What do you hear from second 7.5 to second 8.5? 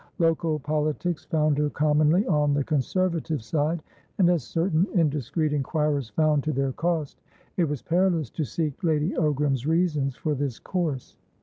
it was perilous to